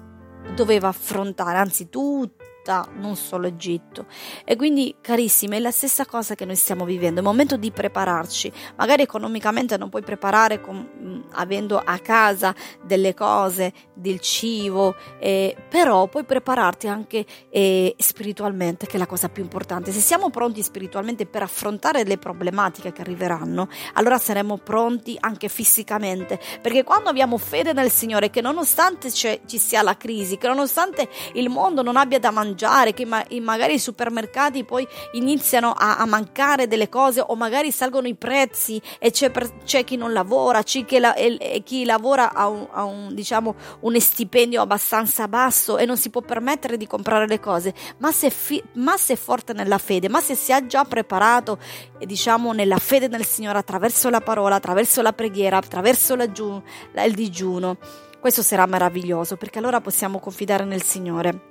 doveva 0.55 0.87
affrontare, 0.89 1.57
anzi 1.57 1.89
tutta, 2.61 2.87
non 2.93 3.15
solo 3.15 3.47
Egitto. 3.47 4.05
E 4.45 4.55
quindi, 4.55 4.95
carissimi, 5.01 5.57
è 5.57 5.59
la 5.59 5.71
stessa 5.71 6.05
cosa 6.05 6.35
che 6.35 6.45
noi 6.45 6.55
stiamo 6.55 6.85
vivendo, 6.85 7.19
è 7.19 7.23
il 7.23 7.27
momento 7.27 7.57
di 7.57 7.71
prepararci. 7.71 8.51
Magari 8.77 9.01
economicamente 9.03 9.77
non 9.77 9.89
puoi 9.89 10.03
preparare 10.03 10.61
con, 10.61 11.25
avendo 11.31 11.81
a 11.83 11.97
casa 11.99 12.53
delle 12.83 13.13
cose, 13.13 13.73
del 13.93 14.19
cibo, 14.19 14.95
eh, 15.19 15.55
però 15.69 16.07
puoi 16.07 16.23
prepararti 16.23 16.87
anche 16.87 17.25
eh, 17.49 17.95
spiritualmente, 17.97 18.85
che 18.85 18.95
è 18.95 18.99
la 18.99 19.07
cosa 19.07 19.29
più 19.29 19.43
importante. 19.43 19.91
Se 19.91 19.99
siamo 19.99 20.29
pronti 20.29 20.61
spiritualmente 20.61 21.25
per 21.25 21.43
affrontare 21.43 22.03
le 22.03 22.17
problematiche 22.17 22.91
che 22.91 23.01
arriveranno, 23.01 23.67
allora 23.93 24.17
saremo 24.17 24.57
pronti 24.57 25.17
anche 25.19 25.49
fisicamente, 25.49 26.39
perché 26.61 26.83
quando 26.83 27.09
abbiamo 27.09 27.37
fede 27.37 27.73
nel 27.73 27.89
Signore, 27.89 28.29
che 28.29 28.41
nonostante 28.41 29.11
ci 29.11 29.39
sia 29.57 29.81
la 29.81 29.97
crisi, 29.97 30.37
che 30.37 30.47
nonostante 30.47 31.09
il 31.33 31.49
mondo 31.49 31.81
non 31.81 31.97
abbia 31.97 32.19
da 32.19 32.31
mangiare, 32.31 32.50
mangiare, 32.51 32.93
che 32.93 33.05
ma- 33.05 33.25
magari 33.41 33.75
i 33.75 33.79
supermercati 33.79 34.63
poi 34.63 34.87
iniziano 35.13 35.71
a, 35.71 35.97
a, 35.97 36.05
mancare 36.05 36.67
delle 36.67 36.89
cose 36.89 37.23
o 37.25 37.35
magari 37.35 37.71
salgono 37.71 38.07
i 38.07 38.15
prezzi 38.15 38.81
e 38.99 39.11
c'è, 39.11 39.31
per, 39.31 39.63
c'è 39.63 39.83
chi 39.83 39.95
non 39.95 40.13
lavora, 40.13 40.61
c'è 40.63 40.85
chi, 40.85 40.99
la, 40.99 41.13
e, 41.13 41.61
chi 41.63 41.85
lavora 41.85 42.33
ha, 42.33 42.47
un, 42.47 42.67
ha 42.71 42.83
un, 42.83 43.13
diciamo, 43.13 43.55
un 43.81 43.99
stipendio 43.99 44.61
abbastanza 44.61 45.27
basso 45.27 45.77
e 45.77 45.85
non 45.85 45.97
si 45.97 46.09
può 46.09 46.21
permettere 46.21 46.77
di 46.77 46.87
comprare 46.87 47.27
le 47.27 47.39
cose, 47.39 47.73
ma 47.97 48.11
se, 48.11 48.29
fi- 48.29 48.63
ma 48.73 48.97
se 48.97 49.13
è 49.13 49.17
forte 49.17 49.53
nella 49.53 49.77
fede, 49.77 50.09
ma 50.09 50.19
se 50.19 50.35
si 50.35 50.51
è 50.51 50.65
già 50.65 50.83
preparato, 50.83 51.57
diciamo, 51.99 52.51
nella 52.51 52.77
fede 52.77 53.07
nel 53.07 53.25
Signore 53.25 53.57
attraverso 53.57 54.09
la 54.09 54.21
parola, 54.21 54.55
attraverso 54.55 55.01
la 55.01 55.13
preghiera, 55.13 55.57
attraverso 55.57 56.15
la 56.15 56.31
giu- 56.31 56.61
il 56.93 57.13
digiuno, 57.13 57.77
questo 58.19 58.43
sarà 58.43 58.65
meraviglioso 58.67 59.35
perché 59.35 59.57
allora 59.57 59.81
possiamo 59.81 60.19
confidare 60.19 60.63
nel 60.63 60.83
Signore. 60.83 61.50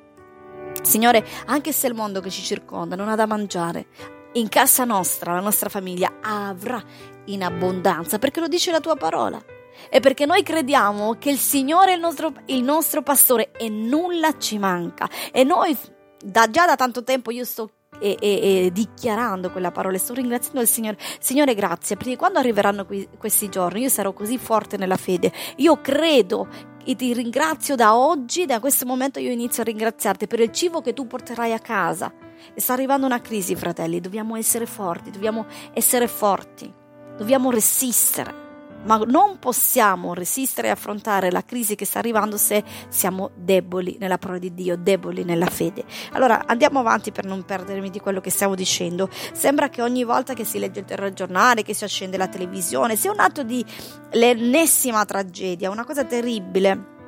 Signore, 0.83 1.25
anche 1.47 1.73
se 1.73 1.87
il 1.87 1.95
mondo 1.95 2.21
che 2.21 2.31
ci 2.31 2.43
circonda 2.43 2.97
non 2.97 3.09
ha 3.09 3.15
da 3.15 3.27
mangiare, 3.27 3.87
in 4.33 4.49
casa 4.49 4.85
nostra, 4.85 5.35
la 5.35 5.41
nostra 5.41 5.69
famiglia 5.69 6.19
avrà 6.23 6.83
in 7.27 7.43
abbondanza, 7.43 8.19
perché 8.19 8.41
lo 8.41 8.49
dice 8.49 8.71
la 8.71 8.81
tua 8.81 8.97
parola. 8.97 9.43
E 9.89 10.01
perché 10.01 10.27
noi 10.27 10.43
crediamo 10.43 11.17
che 11.19 11.31
il 11.31 11.39
Signore 11.39 11.93
è 11.93 11.95
il 11.95 12.01
nostro, 12.01 12.33
il 12.47 12.63
nostro 12.63 13.03
pastore 13.03 13.53
e 13.53 13.69
nulla 13.69 14.37
ci 14.39 14.59
manca. 14.59 15.09
E 15.33 15.43
noi 15.45 15.77
da, 16.23 16.51
già 16.51 16.67
da 16.67 16.77
tanto 16.77 17.03
tempo 17.03 17.31
io 17.31 17.45
sto 17.45 17.71
e, 18.01 18.17
e, 18.21 18.65
e, 18.65 18.71
dichiarando 18.73 19.51
quella 19.51 19.71
parola, 19.71 19.97
sto 19.99 20.15
ringraziando 20.15 20.61
il 20.61 20.67
Signore. 20.67 20.99
Signore, 21.21 21.55
grazie, 21.55 21.97
perché 21.97 22.17
quando 22.17 22.39
arriveranno 22.39 22.85
qui, 22.85 23.09
questi 23.19 23.49
giorni 23.49 23.83
io 23.83 23.89
sarò 23.89 24.13
così 24.13 24.39
forte 24.39 24.77
nella 24.77 24.97
fede. 24.97 25.33
Io 25.57 25.81
credo 25.81 26.49
e 26.85 26.97
ti 26.97 27.13
ringrazio 27.13 27.77
da 27.77 27.97
oggi, 27.97 28.47
da 28.47 28.59
questo 28.59 28.87
momento 28.87 29.21
io 29.21 29.31
inizio 29.31 29.63
a 29.63 29.67
ringraziarti 29.67 30.27
per 30.27 30.41
il 30.41 30.51
cibo 30.51 30.81
che 30.81 30.93
tu 30.93 31.07
porterai 31.07 31.53
a 31.53 31.59
casa. 31.59 32.13
E 32.55 32.61
sta 32.61 32.73
arrivando 32.73 33.07
una 33.07 33.21
crisi, 33.21 33.55
fratelli, 33.55 34.01
dobbiamo 34.01 34.35
essere 34.35 34.67
forti, 34.67 35.11
dobbiamo 35.11 35.47
essere 35.75 36.09
forti, 36.09 36.73
dobbiamo 37.17 37.51
resistere 37.51 38.49
ma 38.85 38.99
non 39.07 39.39
possiamo 39.39 40.15
resistere 40.15 40.69
e 40.69 40.71
affrontare 40.71 41.31
la 41.31 41.45
crisi 41.45 41.75
che 41.75 41.85
sta 41.85 41.99
arrivando 41.99 42.37
se 42.37 42.63
siamo 42.89 43.31
deboli 43.35 43.97
nella 43.99 44.19
parola 44.19 44.39
di 44.39 44.55
Dio, 44.55 44.77
deboli 44.77 45.25
nella 45.25 45.47
fede. 45.47 45.85
Allora 46.13 46.45
andiamo 46.47 46.79
avanti 46.79 47.13
per 47.13 47.25
non 47.25 47.45
perdermi 47.45 47.91
di 47.91 48.01
quello 48.01 48.21
che 48.21 48.31
stiamo 48.31 48.55
dicendo. 48.55 49.09
Sembra 49.33 49.69
che 49.69 49.83
ogni 49.83 50.05
volta 50.05 50.35
che 50.35 50.45
si 50.45 50.59
legge 50.59 50.81
il 50.81 50.87
telegiornale, 50.87 51.63
che 51.63 51.75
si 51.75 51.85
accende 51.85 52.17
la 52.17 52.29
televisione, 52.29 52.97
sia 52.97 53.11
un 53.11 53.21
atto 53.21 53.43
di 53.43 53.65
l'ennesima 54.13 55.05
tragedia, 55.05 55.71
una 55.71 55.85
cosa 55.85 56.05
terribile. 56.05 56.99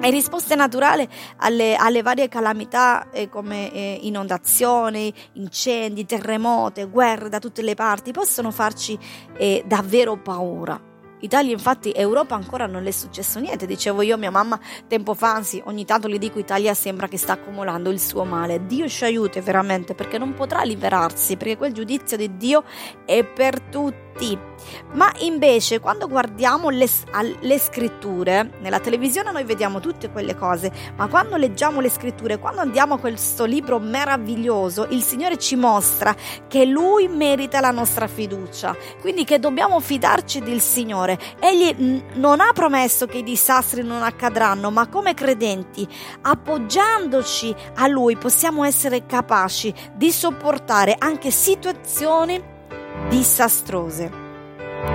E 0.00 0.10
risposte 0.10 0.54
naturali 0.54 1.06
alle, 1.36 1.76
alle, 1.76 2.00
varie 2.00 2.26
calamità 2.26 3.10
eh, 3.10 3.28
come 3.28 3.70
eh, 3.72 3.98
inondazioni, 4.02 5.12
incendi, 5.34 6.06
terremoti, 6.06 6.82
guerre 6.84 7.28
da 7.28 7.38
tutte 7.38 7.60
le 7.60 7.74
parti 7.74 8.10
possono 8.10 8.50
farci 8.50 8.98
eh, 9.36 9.62
davvero 9.66 10.16
paura. 10.16 10.91
Italia 11.22 11.52
infatti 11.52 11.92
Europa 11.92 12.34
ancora 12.34 12.66
non 12.66 12.82
le 12.82 12.90
è 12.90 12.92
successo 12.92 13.40
niente, 13.40 13.66
dicevo 13.66 14.02
io 14.02 14.14
a 14.14 14.18
mia 14.18 14.30
mamma 14.30 14.58
tempo 14.86 15.14
fa, 15.14 15.34
anzi 15.34 15.62
ogni 15.66 15.84
tanto 15.84 16.08
le 16.08 16.18
dico 16.18 16.38
Italia 16.38 16.74
sembra 16.74 17.08
che 17.08 17.16
sta 17.16 17.32
accumulando 17.32 17.90
il 17.90 18.00
suo 18.00 18.24
male, 18.24 18.66
Dio 18.66 18.88
ci 18.88 19.04
aiuti 19.04 19.40
veramente 19.40 19.94
perché 19.94 20.18
non 20.18 20.34
potrà 20.34 20.62
liberarsi, 20.62 21.36
perché 21.36 21.56
quel 21.56 21.72
giudizio 21.72 22.16
di 22.16 22.36
Dio 22.36 22.64
è 23.04 23.24
per 23.24 23.60
tutti 23.60 24.11
tutti. 24.12 24.38
Ma 24.92 25.10
invece 25.20 25.80
quando 25.80 26.06
guardiamo 26.06 26.68
le, 26.70 26.86
le, 27.40 27.58
scritture, 27.58 28.52
nella 28.60 28.78
televisione 28.78 29.32
noi 29.32 29.44
vediamo 29.44 29.80
tutte 29.80 30.10
quelle 30.10 30.36
cose, 30.36 30.70
ma 30.96 31.08
quando 31.08 31.36
leggiamo 31.36 31.80
le 31.80 31.90
scritture, 31.90 32.38
quando 32.38 32.60
andiamo 32.60 32.94
a 32.94 32.98
questo 32.98 33.44
libro 33.44 33.78
meraviglioso, 33.78 34.86
il 34.90 35.02
Signore 35.02 35.38
ci 35.38 35.56
mostra 35.56 36.14
che 36.46 36.64
Lui 36.64 37.08
merita 37.08 37.60
la 37.60 37.70
nostra 37.70 38.06
fiducia, 38.06 38.76
quindi 39.00 39.24
che 39.24 39.38
dobbiamo 39.38 39.80
fidarci 39.80 40.40
del 40.40 40.60
Signore. 40.60 41.18
Egli 41.40 42.02
non 42.14 42.40
ha 42.40 42.52
promesso 42.52 43.06
che 43.06 43.18
i 43.18 43.22
disastri 43.22 43.82
non 43.82 44.02
accadranno, 44.02 44.70
ma 44.70 44.88
come 44.88 45.14
credenti, 45.14 45.86
appoggiandoci 46.20 47.54
a 47.76 47.88
Lui, 47.88 48.16
possiamo 48.16 48.64
essere 48.64 49.06
capaci 49.06 49.74
di 49.94 50.12
sopportare 50.12 50.94
anche 50.98 51.30
situazioni 51.30 52.51
disastrose. 53.08 54.30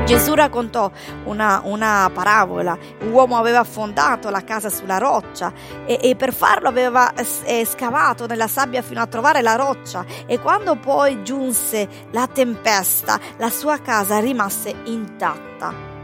Gesù 0.04 0.34
raccontò 0.34 0.92
una, 1.26 1.62
una, 1.64 2.10
parabola, 2.14 2.78
un 3.02 3.12
uomo 3.12 3.38
aveva 3.38 3.60
affondato 3.60 4.30
la 4.30 4.44
casa 4.44 4.70
sulla 4.70 4.98
roccia 4.98 5.54
e, 5.86 6.00
e 6.02 6.16
per 6.16 6.34
farlo 6.34 6.68
aveva 6.68 7.14
eh, 7.14 7.66
scavato 7.66 8.28
nella 8.28 8.48
sabbia 8.48 8.82
fino 8.82 9.02
a 9.02 9.08
trovare 9.08 9.42
la 9.42 9.56
roccia 9.56 10.06
e 10.26 10.40
quando 10.40 10.76
poi 10.76 11.24
giunse 11.24 11.88
la 12.12 12.28
tempesta 12.28 13.18
la 13.38 13.50
sua 13.50 13.80
casa 13.80 14.20
rimase 14.20 14.76
intatta. 14.86 15.97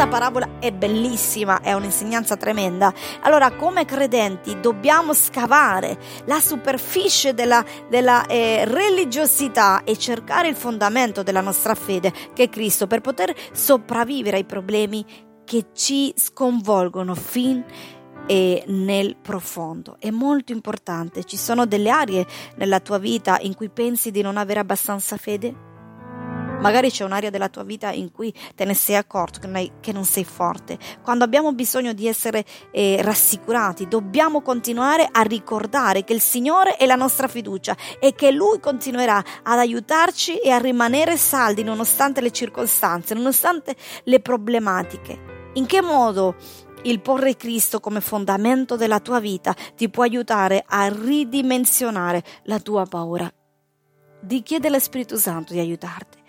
Questa 0.00 0.18
parabola 0.18 0.48
è 0.60 0.72
bellissima, 0.72 1.60
è 1.60 1.74
un'insegnanza 1.74 2.34
tremenda. 2.38 2.90
Allora, 3.20 3.54
come 3.54 3.84
credenti, 3.84 4.58
dobbiamo 4.58 5.12
scavare 5.12 5.98
la 6.24 6.40
superficie 6.40 7.34
della, 7.34 7.62
della 7.90 8.24
eh, 8.24 8.64
religiosità 8.64 9.84
e 9.84 9.98
cercare 9.98 10.48
il 10.48 10.56
fondamento 10.56 11.22
della 11.22 11.42
nostra 11.42 11.74
fede, 11.74 12.14
che 12.32 12.44
è 12.44 12.48
Cristo, 12.48 12.86
per 12.86 13.02
poter 13.02 13.34
sopravvivere 13.52 14.38
ai 14.38 14.44
problemi 14.46 15.04
che 15.44 15.66
ci 15.74 16.14
sconvolgono 16.16 17.14
fin 17.14 17.62
e 18.26 18.64
nel 18.68 19.16
profondo. 19.20 19.96
È 19.98 20.08
molto 20.08 20.52
importante. 20.52 21.24
Ci 21.24 21.36
sono 21.36 21.66
delle 21.66 21.90
aree 21.90 22.26
nella 22.56 22.80
tua 22.80 22.96
vita 22.96 23.38
in 23.42 23.54
cui 23.54 23.68
pensi 23.68 24.10
di 24.10 24.22
non 24.22 24.38
avere 24.38 24.60
abbastanza 24.60 25.18
fede? 25.18 25.68
Magari 26.60 26.90
c'è 26.90 27.04
un'area 27.04 27.30
della 27.30 27.48
tua 27.48 27.62
vita 27.62 27.90
in 27.90 28.12
cui 28.12 28.34
te 28.54 28.66
ne 28.66 28.74
sei 28.74 28.94
accorto 28.94 29.40
che 29.40 29.92
non, 29.92 30.04
sei 30.04 30.24
forte. 30.24 30.78
Quando 31.02 31.24
abbiamo 31.24 31.54
bisogno 31.54 31.94
di 31.94 32.06
essere 32.06 32.44
eh, 32.70 32.98
rassicurati, 33.00 33.88
dobbiamo 33.88 34.42
continuare 34.42 35.08
a 35.10 35.22
ricordare 35.22 36.04
che 36.04 36.12
il 36.12 36.20
Signore 36.20 36.76
è 36.76 36.84
la 36.84 36.96
nostra 36.96 37.28
fiducia 37.28 37.74
e 37.98 38.14
che 38.14 38.30
Lui 38.30 38.60
continuerà 38.60 39.24
ad 39.42 39.58
aiutarci 39.58 40.36
e 40.36 40.50
a 40.50 40.58
rimanere 40.58 41.16
saldi 41.16 41.62
nonostante 41.62 42.20
le 42.20 42.30
circostanze, 42.30 43.14
nonostante 43.14 43.74
le 44.04 44.20
problematiche. 44.20 45.18
In 45.54 45.64
che 45.64 45.80
modo 45.80 46.36
il 46.82 47.00
porre 47.00 47.36
Cristo 47.36 47.80
come 47.80 48.02
fondamento 48.02 48.76
della 48.76 49.00
tua 49.00 49.18
vita 49.18 49.56
ti 49.74 49.88
può 49.88 50.02
aiutare 50.02 50.62
a 50.66 50.88
ridimensionare 50.88 52.22
la 52.44 52.60
tua 52.60 52.84
paura? 52.84 53.32
Di 54.20 54.42
chiede 54.42 54.68
allo 54.68 54.78
Spirito 54.78 55.16
Santo 55.16 55.54
di 55.54 55.58
aiutarti. 55.58 56.19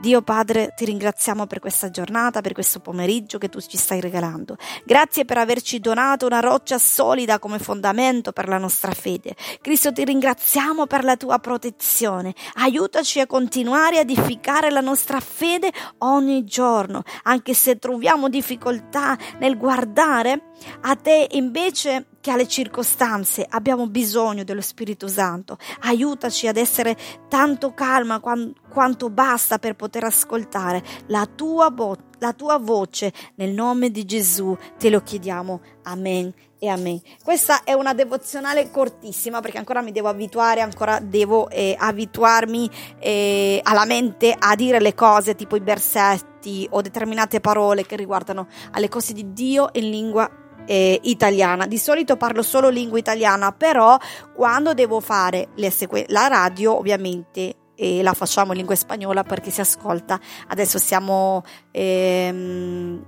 Dio 0.00 0.22
Padre, 0.22 0.72
ti 0.74 0.86
ringraziamo 0.86 1.46
per 1.46 1.58
questa 1.58 1.90
giornata, 1.90 2.40
per 2.40 2.54
questo 2.54 2.80
pomeriggio 2.80 3.36
che 3.36 3.50
tu 3.50 3.60
ci 3.60 3.76
stai 3.76 4.00
regalando. 4.00 4.56
Grazie 4.82 5.26
per 5.26 5.36
averci 5.36 5.78
donato 5.78 6.24
una 6.24 6.40
roccia 6.40 6.78
solida 6.78 7.38
come 7.38 7.58
fondamento 7.58 8.32
per 8.32 8.48
la 8.48 8.56
nostra 8.56 8.92
fede. 8.92 9.36
Cristo, 9.60 9.92
ti 9.92 10.02
ringraziamo 10.02 10.86
per 10.86 11.04
la 11.04 11.18
tua 11.18 11.38
protezione. 11.38 12.32
Aiutaci 12.54 13.20
a 13.20 13.26
continuare 13.26 13.98
a 13.98 14.00
edificare 14.00 14.70
la 14.70 14.80
nostra 14.80 15.20
fede 15.20 15.70
ogni 15.98 16.44
giorno, 16.44 17.02
anche 17.24 17.52
se 17.52 17.78
troviamo 17.78 18.30
difficoltà 18.30 19.18
nel 19.38 19.58
guardare 19.58 20.44
a 20.80 20.96
te 20.96 21.28
invece 21.32 22.06
che 22.20 22.30
alle 22.30 22.46
circostanze 22.46 23.46
abbiamo 23.48 23.88
bisogno 23.88 24.44
dello 24.44 24.60
Spirito 24.60 25.08
Santo. 25.08 25.56
Aiutaci 25.80 26.46
ad 26.46 26.56
essere 26.56 26.96
tanto 27.28 27.72
calma 27.72 28.20
quanto 28.20 29.10
basta 29.10 29.58
per 29.58 29.74
poter 29.74 30.04
ascoltare 30.04 30.82
la 31.06 31.26
tua, 31.26 31.70
vo- 31.70 31.96
la 32.18 32.32
tua 32.32 32.58
voce. 32.58 33.12
Nel 33.36 33.52
nome 33.52 33.90
di 33.90 34.04
Gesù 34.04 34.56
te 34.78 34.90
lo 34.90 35.00
chiediamo. 35.00 35.60
Amen 35.84 36.32
e 36.58 36.68
amen. 36.68 37.00
Questa 37.24 37.64
è 37.64 37.72
una 37.72 37.94
devozionale 37.94 38.70
cortissima 38.70 39.40
perché 39.40 39.58
ancora 39.58 39.80
mi 39.80 39.92
devo 39.92 40.08
abituare, 40.08 40.60
ancora 40.60 41.00
devo 41.00 41.48
eh, 41.48 41.74
abituarmi 41.76 42.70
eh, 42.98 43.60
alla 43.62 43.86
mente 43.86 44.36
a 44.38 44.54
dire 44.54 44.78
le 44.78 44.94
cose 44.94 45.34
tipo 45.34 45.56
i 45.56 45.60
versetti 45.60 46.68
o 46.70 46.82
determinate 46.82 47.40
parole 47.40 47.86
che 47.86 47.96
riguardano 47.96 48.46
alle 48.72 48.88
cose 48.88 49.14
di 49.14 49.32
Dio 49.32 49.70
in 49.72 49.88
lingua 49.88 50.39
eh, 50.66 50.98
italiana. 51.02 51.66
Di 51.66 51.78
solito 51.78 52.16
parlo 52.16 52.42
solo 52.42 52.68
lingua 52.68 52.98
italiana, 52.98 53.52
però 53.52 53.98
quando 54.34 54.74
devo 54.74 55.00
fare 55.00 55.48
sequ- 55.70 56.08
la 56.08 56.28
radio, 56.28 56.76
ovviamente 56.76 57.56
e 57.80 58.02
la 58.02 58.12
facciamo 58.12 58.50
in 58.50 58.58
lingua 58.58 58.74
spagnola 58.74 59.22
perché 59.22 59.50
si 59.50 59.62
ascolta. 59.62 60.20
Adesso 60.48 60.78
siamo, 60.78 61.42
ehm, 61.70 63.02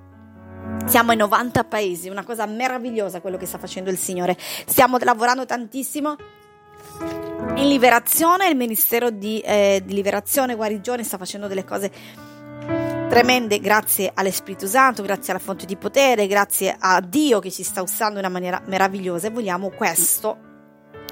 siamo 0.86 1.12
in 1.12 1.18
90 1.18 1.64
paesi, 1.64 2.08
una 2.08 2.24
cosa 2.24 2.46
meravigliosa 2.46 3.20
quello 3.20 3.36
che 3.36 3.44
sta 3.44 3.58
facendo 3.58 3.90
il 3.90 3.98
Signore. 3.98 4.34
Stiamo 4.38 4.96
lavorando 4.98 5.44
tantissimo. 5.44 6.16
In 7.56 7.68
liberazione, 7.68 8.48
il 8.48 8.56
Ministero 8.56 9.10
di, 9.10 9.40
eh, 9.40 9.82
di 9.84 9.92
Liberazione 9.92 10.52
e 10.52 10.56
Guarigione 10.56 11.04
sta 11.04 11.18
facendo 11.18 11.48
delle 11.48 11.64
cose 11.64 11.90
tremende 13.12 13.60
grazie 13.60 14.10
all'Espirito 14.14 14.66
Santo, 14.66 15.02
grazie 15.02 15.34
alla 15.34 15.42
fonte 15.42 15.66
di 15.66 15.76
potere, 15.76 16.26
grazie 16.26 16.74
a 16.78 16.98
Dio 17.02 17.40
che 17.40 17.50
ci 17.50 17.62
sta 17.62 17.82
usando 17.82 18.14
in 18.14 18.24
una 18.24 18.30
maniera 18.30 18.62
meravigliosa 18.64 19.26
e 19.26 19.30
vogliamo 19.30 19.68
questo 19.68 20.38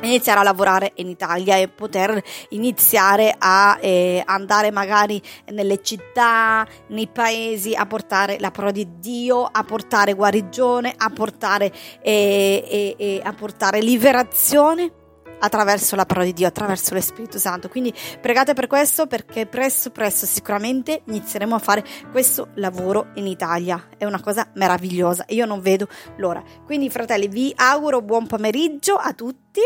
iniziare 0.01 0.41
a 0.41 0.43
lavorare 0.43 0.93
in 0.95 1.09
Italia 1.09 1.59
e 1.59 1.69
poter 1.69 2.19
iniziare 2.51 3.35
a 3.39 3.77
eh, 3.83 4.23
andare 4.25 4.71
magari 4.71 5.21
nelle 5.53 5.83
città, 5.83 6.67
nei 6.87 7.07
paesi 7.07 7.75
a 7.75 7.85
portare 7.85 8.39
la 8.41 8.51
parola 8.51 8.73
di 8.73 8.89
Dio, 8.99 9.45
a 9.45 9.63
portare 9.63 10.15
guarigione, 10.15 10.95
a 10.97 11.11
portare, 11.11 11.71
eh, 12.01 12.97
eh, 12.97 13.21
a 13.23 13.33
portare 13.35 13.83
liberazione 13.83 15.00
attraverso 15.41 15.97
la 15.97 16.07
parola 16.07 16.27
di 16.27 16.33
Dio, 16.33 16.47
attraverso 16.47 16.95
lo 16.95 17.01
Spirito 17.01 17.39
Santo. 17.39 17.69
Quindi 17.69 17.93
pregate 18.21 18.55
per 18.55 18.67
questo 18.67 19.07
perché 19.07 19.47
presto, 19.47 19.91
presto 19.91 20.27
sicuramente 20.27 21.03
inizieremo 21.07 21.55
a 21.55 21.59
fare 21.59 21.85
questo 22.11 22.49
lavoro 22.55 23.09
in 23.15 23.27
Italia. 23.27 23.89
È 23.97 24.05
una 24.05 24.21
cosa 24.21 24.49
meravigliosa. 24.55 25.25
Io 25.29 25.47
non 25.47 25.61
vedo 25.61 25.89
l'ora. 26.17 26.43
Quindi 26.65 26.89
fratelli, 26.91 27.29
vi 27.29 27.53
auguro 27.57 28.03
buon 28.03 28.27
pomeriggio 28.27 28.95
a 28.95 29.13
tutti. 29.13 29.61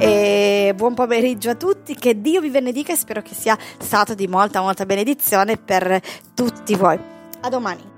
E 0.00 0.72
buon 0.76 0.94
pomeriggio 0.94 1.50
a 1.50 1.54
tutti, 1.56 1.94
che 1.96 2.20
Dio 2.20 2.40
vi 2.40 2.50
benedica 2.50 2.92
e 2.92 2.96
spero 2.96 3.20
che 3.20 3.34
sia 3.34 3.58
stato 3.78 4.14
di 4.14 4.28
molta 4.28 4.60
molta 4.60 4.86
benedizione 4.86 5.56
per 5.56 6.00
tutti 6.34 6.74
voi. 6.76 6.98
A 7.40 7.48
domani. 7.48 7.97